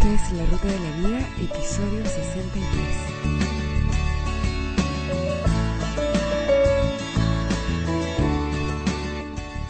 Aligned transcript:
Esto 0.00 0.14
es 0.14 0.32
La 0.32 0.46
Ruta 0.46 0.66
de 0.66 0.80
la 0.80 0.96
Vida, 0.96 1.18
episodio 1.42 2.02
63. 2.06 2.64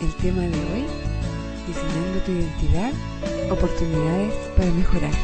El 0.01 0.14
tema 0.22 0.43
de 0.43 0.56
hoy, 0.56 0.87
diseñando 1.66 2.20
tu 2.24 2.30
identidad, 2.30 2.93
oportunidades 3.51 4.32
para 4.56 4.70
mejorar. 4.70 5.14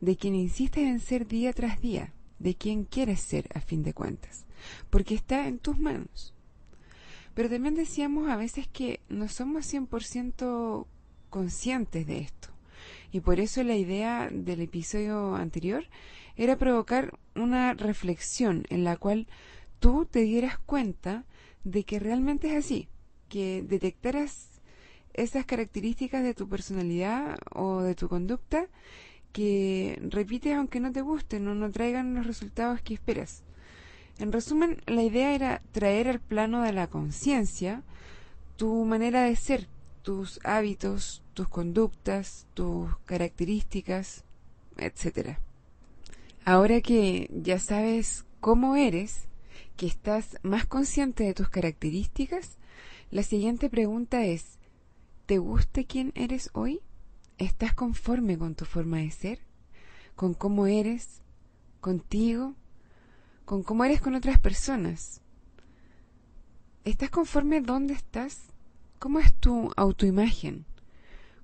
de 0.00 0.16
quien 0.16 0.34
insistes 0.34 0.82
en 0.82 0.98
ser 0.98 1.28
día 1.28 1.52
tras 1.52 1.80
día, 1.80 2.12
de 2.38 2.54
quien 2.54 2.84
quieres 2.84 3.20
ser 3.20 3.48
a 3.54 3.60
fin 3.60 3.82
de 3.82 3.94
cuentas 3.94 4.44
porque 4.90 5.14
está 5.14 5.46
en 5.46 5.58
tus 5.58 5.78
manos. 5.78 6.34
Pero 7.34 7.50
también 7.50 7.74
decíamos 7.74 8.28
a 8.28 8.36
veces 8.36 8.68
que 8.68 9.00
no 9.08 9.28
somos 9.28 9.72
100% 9.72 10.86
conscientes 11.30 12.06
de 12.06 12.18
esto. 12.18 12.48
Y 13.10 13.20
por 13.20 13.40
eso 13.40 13.62
la 13.62 13.76
idea 13.76 14.28
del 14.30 14.60
episodio 14.60 15.34
anterior 15.34 15.84
era 16.36 16.56
provocar 16.56 17.18
una 17.34 17.74
reflexión 17.74 18.64
en 18.70 18.84
la 18.84 18.96
cual 18.96 19.26
tú 19.80 20.06
te 20.06 20.20
dieras 20.20 20.58
cuenta 20.58 21.24
de 21.64 21.84
que 21.84 21.98
realmente 21.98 22.48
es 22.48 22.64
así, 22.64 22.88
que 23.28 23.62
detectaras 23.62 24.60
esas 25.12 25.44
características 25.44 26.22
de 26.22 26.34
tu 26.34 26.48
personalidad 26.48 27.36
o 27.52 27.82
de 27.82 27.94
tu 27.94 28.08
conducta 28.08 28.68
que 29.34 29.98
repites 30.00 30.54
aunque 30.54 30.78
no 30.78 30.92
te 30.92 31.02
gusten 31.02 31.48
o 31.48 31.56
no 31.56 31.68
traigan 31.72 32.14
los 32.14 32.24
resultados 32.24 32.80
que 32.82 32.94
esperas. 32.94 33.42
En 34.20 34.30
resumen, 34.30 34.80
la 34.86 35.02
idea 35.02 35.34
era 35.34 35.60
traer 35.72 36.06
al 36.06 36.20
plano 36.20 36.62
de 36.62 36.72
la 36.72 36.86
conciencia 36.86 37.82
tu 38.56 38.84
manera 38.84 39.24
de 39.24 39.34
ser, 39.34 39.66
tus 40.02 40.38
hábitos, 40.44 41.24
tus 41.34 41.48
conductas, 41.48 42.46
tus 42.54 42.96
características, 43.06 44.22
etc. 44.76 45.38
Ahora 46.44 46.80
que 46.80 47.28
ya 47.32 47.58
sabes 47.58 48.24
cómo 48.38 48.76
eres, 48.76 49.26
que 49.76 49.88
estás 49.88 50.38
más 50.44 50.64
consciente 50.64 51.24
de 51.24 51.34
tus 51.34 51.48
características, 51.48 52.56
la 53.10 53.24
siguiente 53.24 53.68
pregunta 53.68 54.24
es, 54.24 54.60
¿te 55.26 55.38
gusta 55.38 55.82
quién 55.82 56.12
eres 56.14 56.50
hoy? 56.52 56.80
¿Estás 57.38 57.74
conforme 57.74 58.38
con 58.38 58.54
tu 58.54 58.64
forma 58.64 58.98
de 58.98 59.10
ser? 59.10 59.40
¿Con 60.14 60.34
cómo 60.34 60.66
eres? 60.66 61.22
¿Contigo? 61.80 62.54
con 63.44 63.62
cómo 63.62 63.84
eres 63.84 64.00
con 64.00 64.14
otras 64.14 64.38
personas. 64.40 65.20
¿Estás 66.84 67.10
conforme 67.10 67.60
dónde 67.60 67.94
estás? 67.94 68.40
¿Cómo 68.98 69.18
es 69.18 69.34
tu 69.34 69.70
autoimagen? 69.76 70.64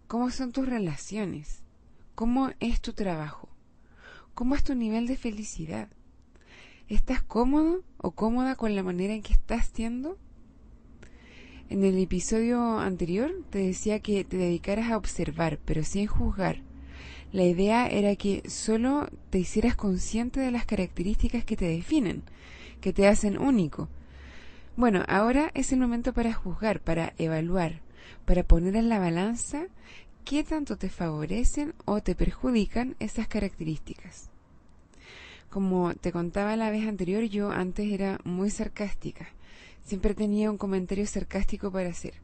¿Cómo 0.06 0.30
son 0.30 0.52
tus 0.52 0.66
relaciones? 0.66 1.62
¿Cómo 2.14 2.50
es 2.60 2.80
tu 2.80 2.92
trabajo? 2.94 3.48
¿Cómo 4.34 4.54
es 4.54 4.64
tu 4.64 4.74
nivel 4.74 5.06
de 5.06 5.16
felicidad? 5.16 5.88
¿Estás 6.88 7.22
cómodo 7.22 7.82
o 7.98 8.12
cómoda 8.12 8.56
con 8.56 8.74
la 8.74 8.82
manera 8.82 9.14
en 9.14 9.22
que 9.22 9.34
estás 9.34 9.70
siendo? 9.72 10.18
En 11.70 11.84
el 11.84 11.96
episodio 11.98 12.80
anterior 12.80 13.30
te 13.50 13.58
decía 13.58 14.00
que 14.00 14.24
te 14.24 14.36
dedicaras 14.36 14.90
a 14.90 14.96
observar, 14.96 15.60
pero 15.64 15.84
sin 15.84 16.08
juzgar, 16.08 16.62
la 17.30 17.44
idea 17.44 17.86
era 17.86 18.16
que 18.16 18.42
solo 18.50 19.08
te 19.30 19.38
hicieras 19.38 19.76
consciente 19.76 20.40
de 20.40 20.50
las 20.50 20.66
características 20.66 21.44
que 21.44 21.56
te 21.56 21.66
definen, 21.66 22.24
que 22.80 22.92
te 22.92 23.06
hacen 23.06 23.38
único. 23.38 23.88
Bueno, 24.74 25.04
ahora 25.06 25.52
es 25.54 25.70
el 25.70 25.78
momento 25.78 26.12
para 26.12 26.32
juzgar, 26.32 26.80
para 26.80 27.14
evaluar, 27.18 27.82
para 28.24 28.42
poner 28.42 28.74
en 28.74 28.88
la 28.88 28.98
balanza 28.98 29.68
qué 30.24 30.42
tanto 30.42 30.76
te 30.76 30.88
favorecen 30.88 31.74
o 31.84 32.00
te 32.00 32.16
perjudican 32.16 32.96
esas 32.98 33.28
características. 33.28 34.28
Como 35.50 35.94
te 35.94 36.10
contaba 36.10 36.56
la 36.56 36.72
vez 36.72 36.88
anterior, 36.88 37.22
yo 37.22 37.52
antes 37.52 37.92
era 37.92 38.18
muy 38.24 38.50
sarcástica. 38.50 39.28
Siempre 39.84 40.14
tenía 40.14 40.50
un 40.50 40.58
comentario 40.58 41.06
sarcástico 41.06 41.70
para 41.70 41.90
hacer. 41.90 42.14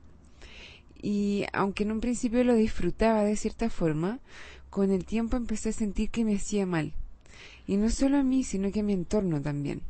Y 1.01 1.45
aunque 1.53 1.85
en 1.85 1.93
un 1.93 2.01
principio 2.01 2.43
lo 2.45 2.55
disfrutaba 2.55 3.25
de 3.25 3.37
cierta 3.37 3.71
forma, 3.71 4.21
con 4.71 4.91
el 4.91 5.05
tiempo 5.05 5.37
empecé 5.37 5.71
a 5.71 5.73
sentir 5.73 6.11
que 6.11 6.25
me 6.25 6.37
hacía 6.37 6.67
mal. 6.67 6.93
Y 7.67 7.77
no 7.77 7.91
solo 7.91 8.19
a 8.19 8.23
mí, 8.23 8.45
sino 8.45 8.71
que 8.71 8.81
a 8.81 8.83
mi 8.85 8.93
entorno 8.93 9.41
también. 9.41 9.83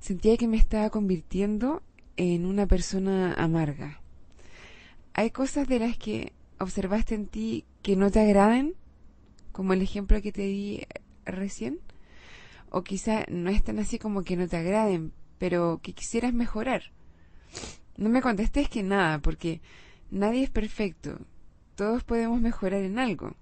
Sentía 0.00 0.36
que 0.36 0.48
me 0.48 0.56
estaba 0.56 0.90
convirtiendo 0.90 1.82
en 2.16 2.44
una 2.44 2.66
persona 2.66 3.34
amarga. 3.34 4.00
¿Hay 5.14 5.30
cosas 5.30 5.68
de 5.68 5.78
las 5.78 5.96
que 5.96 6.32
observaste 6.58 7.14
en 7.14 7.26
ti 7.26 7.64
que 7.82 7.96
no 7.96 8.10
te 8.10 8.20
agraden? 8.20 8.74
Como 9.52 9.72
el 9.72 9.82
ejemplo 9.82 10.20
que 10.22 10.32
te 10.32 10.42
di 10.42 10.86
recién. 11.24 11.80
O 12.70 12.82
quizá 12.82 13.24
no 13.28 13.50
es 13.50 13.62
tan 13.62 13.78
así 13.78 13.98
como 13.98 14.22
que 14.22 14.36
no 14.36 14.48
te 14.48 14.56
agraden, 14.56 15.12
pero 15.38 15.80
que 15.82 15.92
quisieras 15.92 16.32
mejorar. 16.32 16.92
No 17.96 18.08
me 18.08 18.22
contestes 18.22 18.68
que 18.68 18.82
nada, 18.82 19.18
porque 19.18 19.60
nadie 20.10 20.44
es 20.44 20.50
perfecto. 20.50 21.18
Todos 21.74 22.04
podemos 22.04 22.40
mejorar 22.40 22.82
en 22.82 22.98
algo. 22.98 23.34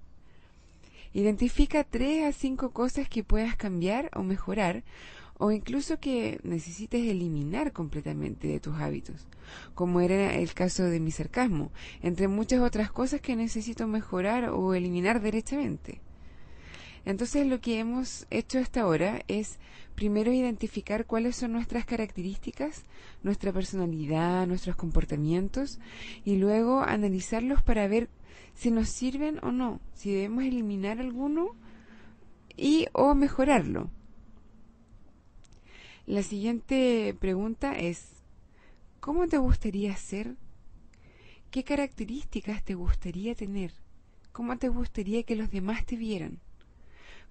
Identifica 1.12 1.84
tres 1.84 2.24
a 2.24 2.32
cinco 2.32 2.70
cosas 2.70 3.08
que 3.08 3.24
puedas 3.24 3.56
cambiar 3.56 4.10
o 4.14 4.22
mejorar 4.22 4.84
o 5.38 5.52
incluso 5.52 6.00
que 6.00 6.40
necesites 6.42 7.06
eliminar 7.06 7.72
completamente 7.72 8.48
de 8.48 8.60
tus 8.60 8.76
hábitos, 8.80 9.26
como 9.74 10.00
era 10.00 10.34
el 10.34 10.52
caso 10.52 10.84
de 10.84 11.00
mi 11.00 11.12
sarcasmo, 11.12 11.70
entre 12.02 12.28
muchas 12.28 12.60
otras 12.60 12.90
cosas 12.90 13.20
que 13.20 13.36
necesito 13.36 13.86
mejorar 13.86 14.50
o 14.50 14.74
eliminar 14.74 15.20
derechamente. 15.20 16.00
Entonces 17.08 17.46
lo 17.46 17.58
que 17.62 17.78
hemos 17.78 18.26
hecho 18.28 18.58
hasta 18.58 18.82
ahora 18.82 19.22
es 19.28 19.58
primero 19.94 20.30
identificar 20.30 21.06
cuáles 21.06 21.36
son 21.36 21.52
nuestras 21.52 21.86
características, 21.86 22.84
nuestra 23.22 23.50
personalidad, 23.50 24.46
nuestros 24.46 24.76
comportamientos 24.76 25.80
y 26.26 26.36
luego 26.36 26.82
analizarlos 26.82 27.62
para 27.62 27.88
ver 27.88 28.10
si 28.54 28.70
nos 28.70 28.90
sirven 28.90 29.38
o 29.42 29.52
no, 29.52 29.80
si 29.94 30.12
debemos 30.12 30.44
eliminar 30.44 31.00
alguno 31.00 31.56
y 32.58 32.88
o 32.92 33.14
mejorarlo. 33.14 33.88
La 36.04 36.22
siguiente 36.22 37.16
pregunta 37.18 37.72
es, 37.72 38.22
¿cómo 39.00 39.28
te 39.28 39.38
gustaría 39.38 39.96
ser 39.96 40.36
¿Qué 41.50 41.64
características 41.64 42.62
te 42.62 42.74
gustaría 42.74 43.34
tener? 43.34 43.72
¿Cómo 44.32 44.58
te 44.58 44.68
gustaría 44.68 45.22
que 45.22 45.36
los 45.36 45.50
demás 45.50 45.86
te 45.86 45.96
vieran? 45.96 46.40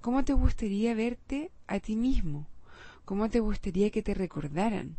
¿Cómo 0.01 0.23
te 0.23 0.33
gustaría 0.33 0.93
verte 0.93 1.51
a 1.67 1.79
ti 1.79 1.95
mismo? 1.95 2.47
¿Cómo 3.03 3.29
te 3.29 3.39
gustaría 3.39 3.89
que 3.89 4.03
te 4.03 4.13
recordaran? 4.13 4.95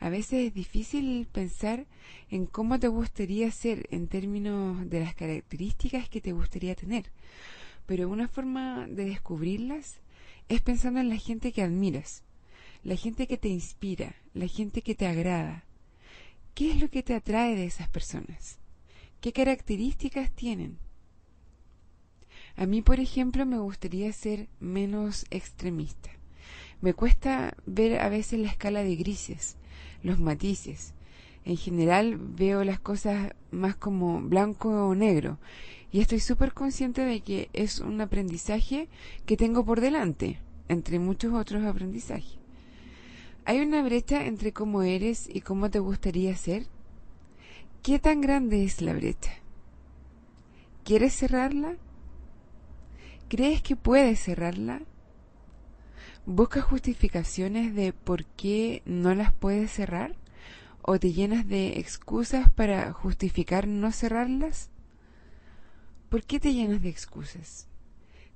A 0.00 0.08
veces 0.08 0.48
es 0.48 0.54
difícil 0.54 1.28
pensar 1.30 1.86
en 2.30 2.46
cómo 2.46 2.80
te 2.80 2.88
gustaría 2.88 3.50
ser 3.50 3.86
en 3.90 4.08
términos 4.08 4.88
de 4.88 5.00
las 5.00 5.14
características 5.14 6.08
que 6.08 6.20
te 6.20 6.32
gustaría 6.32 6.74
tener, 6.74 7.12
pero 7.86 8.08
una 8.08 8.28
forma 8.28 8.86
de 8.88 9.04
descubrirlas 9.04 10.00
es 10.48 10.60
pensando 10.62 10.98
en 10.98 11.08
la 11.08 11.16
gente 11.16 11.52
que 11.52 11.62
admiras, 11.62 12.24
la 12.82 12.96
gente 12.96 13.28
que 13.28 13.38
te 13.38 13.48
inspira, 13.48 14.16
la 14.34 14.48
gente 14.48 14.82
que 14.82 14.94
te 14.94 15.06
agrada. 15.06 15.64
¿Qué 16.54 16.72
es 16.72 16.80
lo 16.80 16.90
que 16.90 17.02
te 17.02 17.14
atrae 17.14 17.54
de 17.54 17.66
esas 17.66 17.88
personas? 17.88 18.58
¿Qué 19.20 19.32
características 19.32 20.32
tienen? 20.32 20.78
A 22.56 22.66
mí, 22.66 22.82
por 22.82 23.00
ejemplo, 23.00 23.46
me 23.46 23.58
gustaría 23.58 24.12
ser 24.12 24.48
menos 24.60 25.24
extremista. 25.30 26.10
Me 26.80 26.94
cuesta 26.94 27.56
ver 27.64 28.00
a 28.00 28.08
veces 28.08 28.40
la 28.40 28.48
escala 28.48 28.82
de 28.82 28.96
grises, 28.96 29.56
los 30.02 30.18
matices. 30.18 30.94
En 31.44 31.56
general 31.56 32.18
veo 32.18 32.64
las 32.64 32.78
cosas 32.78 33.32
más 33.50 33.76
como 33.76 34.20
blanco 34.20 34.88
o 34.88 34.94
negro 34.94 35.38
y 35.92 36.00
estoy 36.00 36.20
súper 36.20 36.52
consciente 36.54 37.02
de 37.04 37.20
que 37.20 37.50
es 37.52 37.80
un 37.80 38.00
aprendizaje 38.00 38.88
que 39.26 39.36
tengo 39.36 39.64
por 39.64 39.80
delante, 39.80 40.38
entre 40.68 40.98
muchos 40.98 41.34
otros 41.34 41.64
aprendizajes. 41.64 42.38
¿Hay 43.44 43.60
una 43.60 43.82
brecha 43.82 44.24
entre 44.24 44.52
cómo 44.52 44.82
eres 44.82 45.28
y 45.32 45.40
cómo 45.40 45.68
te 45.68 45.80
gustaría 45.80 46.34
ser? 46.36 46.66
¿Qué 47.82 47.98
tan 47.98 48.20
grande 48.20 48.64
es 48.64 48.80
la 48.80 48.92
brecha? 48.92 49.32
¿Quieres 50.84 51.14
cerrarla? 51.14 51.76
¿Crees 53.32 53.62
que 53.62 53.76
puedes 53.76 54.20
cerrarla? 54.20 54.82
¿Buscas 56.26 56.64
justificaciones 56.64 57.74
de 57.74 57.94
por 57.94 58.26
qué 58.26 58.82
no 58.84 59.14
las 59.14 59.32
puedes 59.32 59.70
cerrar? 59.70 60.16
¿O 60.82 60.98
te 60.98 61.14
llenas 61.14 61.48
de 61.48 61.78
excusas 61.78 62.50
para 62.52 62.92
justificar 62.92 63.66
no 63.66 63.90
cerrarlas? 63.90 64.68
¿Por 66.10 66.24
qué 66.24 66.40
te 66.40 66.52
llenas 66.52 66.82
de 66.82 66.90
excusas? 66.90 67.68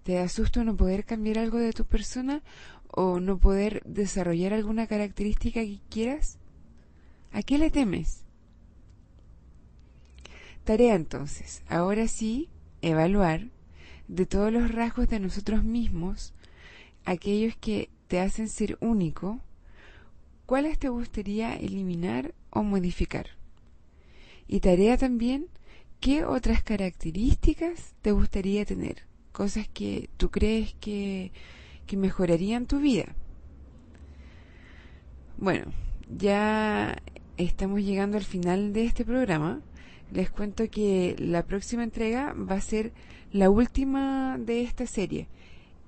¿Te 0.03 0.15
da 0.15 0.31
susto 0.31 0.65
no 0.65 0.75
poder 0.75 1.05
cambiar 1.05 1.41
algo 1.41 1.59
de 1.59 1.75
tu 1.75 1.85
persona 1.85 2.43
o 2.89 3.21
no 3.21 3.37
poder 3.37 3.83
desarrollar 3.85 4.55
alguna 4.55 4.87
característica 4.87 5.61
que 5.61 5.81
quieras? 5.91 6.39
¿A 7.33 7.43
qué 7.43 7.59
le 7.59 7.71
temes? 7.71 8.25
Tarea 10.65 10.95
entonces, 10.95 11.63
ahora 11.69 12.09
sí, 12.09 12.49
evaluar 12.81 13.51
de 14.09 14.27
todos 14.27 14.53
los 14.53 14.71
rasgos 14.71 15.09
de 15.09 15.21
nosotros 15.21 15.65
mismos, 15.65 16.33
aquellos 17.05 17.57
que 17.57 17.91
te 18.09 18.21
hacen 18.21 18.49
ser 18.49 18.79
único, 18.81 19.41
¿cuáles 20.47 20.79
te 20.79 20.89
gustaría 20.89 21.55
eliminar 21.57 22.35
o 22.51 22.63
modificar? 22.63 23.31
Y 24.49 24.61
tarea 24.61 24.97
también, 24.97 25.49
¿qué 26.01 26.25
otras 26.25 26.63
características 26.63 27.95
te 28.03 28.13
gustaría 28.13 28.65
tener? 28.65 29.05
Cosas 29.33 29.69
que 29.69 30.09
tú 30.17 30.31
crees 30.31 30.75
que, 30.75 31.33
que 31.87 31.97
mejorarían 31.97 32.67
tu 32.67 32.79
vida. 32.79 33.15
Bueno, 35.37 35.67
ya 36.09 37.03
estamos 37.37 37.83
llegando 37.83 38.17
al 38.17 38.25
final 38.25 38.73
de 38.73 38.85
este 38.85 39.05
programa. 39.05 39.61
Les 40.11 40.31
cuento 40.31 40.71
que 40.71 41.17
la 41.19 41.45
próxima 41.45 41.83
entrega 41.83 42.33
va 42.33 42.55
a 42.55 42.61
ser 42.61 42.93
la 43.37 43.51
última 43.51 44.39
de 44.39 44.63
esta 44.63 44.87
serie 44.87 45.29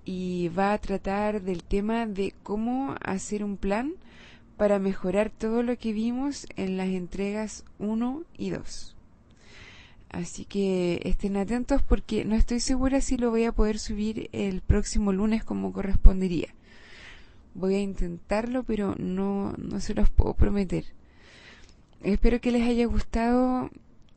y 0.05 0.49
va 0.51 0.75
a 0.75 0.79
tratar 0.79 1.41
del 1.41 1.65
tema 1.65 2.07
de 2.07 2.35
cómo 2.43 2.95
hacer 3.01 3.43
un 3.43 3.57
plan 3.57 3.95
para 4.59 4.79
mejorar 4.79 5.31
todo 5.31 5.63
lo 5.63 5.79
que 5.79 5.95
vimos 5.95 6.47
en 6.57 6.77
las 6.77 6.89
entregas 6.89 7.65
1 7.79 8.23
y 8.37 8.51
2. 8.51 8.97
Así 10.11 10.45
que 10.45 11.01
estén 11.05 11.39
atentos 11.39 11.83
porque 11.83 12.27
no 12.27 12.37
estoy 12.37 12.61
segura 12.61 13.01
si 13.01 13.17
lo 13.17 13.31
voy 13.31 13.45
a 13.45 13.53
poder 13.53 13.79
subir 13.79 14.29
el 14.33 14.61
próximo 14.61 15.13
lunes 15.13 15.43
como 15.43 15.73
correspondería. 15.73 16.49
Voy 17.55 17.77
a 17.77 17.81
intentarlo, 17.81 18.63
pero 18.63 18.95
no, 18.99 19.55
no 19.57 19.81
se 19.81 19.95
los 19.95 20.11
puedo 20.11 20.35
prometer. 20.35 20.85
Espero 22.03 22.43
que 22.43 22.53
les 22.53 22.69
haya 22.69 22.85
gustado 22.85 23.71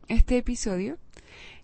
este 0.09 0.37
episodio. 0.37 0.97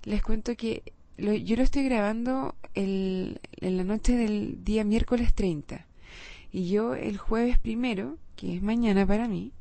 Les 0.04 0.24
cuento 0.24 0.56
que 0.56 0.94
yo 1.18 1.56
lo 1.56 1.64
estoy 1.64 1.84
grabando 1.84 2.56
en 2.76 3.40
la 3.60 3.84
noche 3.84 4.16
del 4.16 4.64
día 4.64 4.84
miércoles 4.84 5.34
30. 5.34 5.86
Y 6.52 6.70
yo 6.70 6.96
el 6.96 7.18
jueves 7.18 7.58
primero, 7.60 8.18
que 8.36 8.56
es 8.56 8.62
mañana 8.62 9.06
para 9.06 9.28
mí, 9.28 9.52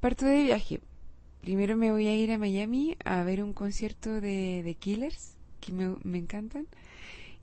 parto 0.00 0.26
de 0.26 0.42
viaje. 0.42 0.80
Primero 1.40 1.76
me 1.76 1.90
voy 1.90 2.06
a 2.06 2.16
ir 2.16 2.32
a 2.32 2.38
Miami 2.38 2.96
a 3.04 3.22
ver 3.22 3.42
un 3.42 3.52
concierto 3.52 4.20
de, 4.20 4.62
de 4.62 4.74
Killers, 4.74 5.36
que 5.60 5.72
me, 5.72 5.96
me 6.02 6.18
encantan. 6.18 6.66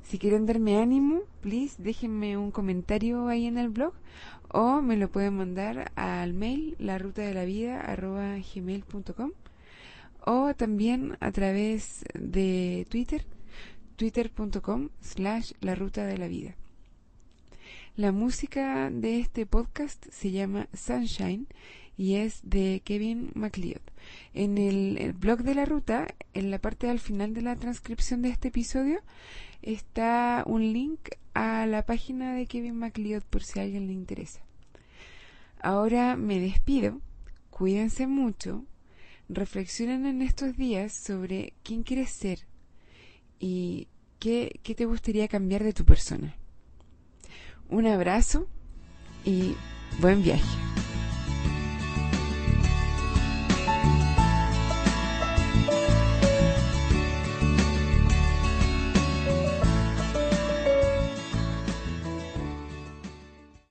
Si 0.04 0.20
quieren 0.20 0.46
darme 0.46 0.78
ánimo, 0.78 1.22
please 1.42 1.82
déjenme 1.82 2.38
un 2.38 2.52
comentario 2.52 3.28
ahí 3.28 3.48
en 3.48 3.58
el 3.58 3.70
blog 3.70 3.94
o 4.50 4.82
me 4.82 4.98
lo 4.98 5.10
pueden 5.10 5.38
mandar 5.38 5.92
al 5.96 6.34
mail 6.34 6.76
la 6.78 6.98
ruta 7.00 7.24
de 7.24 7.34
la 7.34 7.46
vida 7.46 7.82
o 10.26 10.54
también 10.54 11.18
a 11.20 11.32
través 11.32 12.06
de 12.14 12.86
Twitter 12.90 13.26
twitter.com 13.96 14.90
slash 15.02 15.54
la 15.62 15.76
ruta 15.76 16.06
de 16.06 16.18
la 16.18 16.28
vida. 16.28 16.56
La 17.96 18.12
música 18.12 18.90
de 18.90 19.20
este 19.20 19.46
podcast 19.46 20.06
se 20.10 20.32
llama 20.32 20.68
Sunshine 20.74 21.48
y 21.98 22.16
es 22.16 22.40
de 22.44 22.82
Kevin 22.84 23.32
MacLeod. 23.36 23.82
En 24.34 24.58
el, 24.58 25.14
blog 25.14 25.44
de 25.44 25.56
la 25.56 25.66
ruta, 25.66 26.16
en 26.34 26.50
la 26.50 26.60
parte 26.60 26.90
al 26.90 27.00
final 27.00 27.34
de 27.34 27.42
la 27.42 27.56
transcripción 27.56 28.22
de 28.22 28.30
este 28.30 28.48
episodio, 28.48 29.00
está 29.62 30.44
un 30.48 30.74
link 30.74 31.10
a 31.34 31.66
la 31.66 31.86
página 31.86 32.34
de 32.34 32.48
Kevin 32.48 32.78
MacLeod 32.78 33.24
por 33.24 33.44
si 33.44 33.60
a 33.60 33.64
alguien 33.64 33.88
le 33.88 33.94
interesa. 33.94 34.42
Ahora 35.62 36.16
me 36.16 36.40
despido, 36.40 37.00
cuídense 37.50 38.08
mucho, 38.08 38.66
reflexionen 39.30 40.06
en 40.06 40.22
estos 40.22 40.58
días 40.58 40.94
sobre 40.94 41.54
quién 41.64 41.84
quieres 41.84 42.10
ser 42.10 42.40
y 43.40 43.88
qué, 44.20 44.60
qué 44.64 44.76
te 44.76 44.86
gustaría 44.86 45.28
cambiar 45.28 45.64
de 45.64 45.74
tu 45.74 45.86
persona. 45.86 46.36
Un 47.74 47.88
abrazo 47.88 48.46
y 49.26 49.56
buen 50.00 50.22
viaje. 50.22 50.44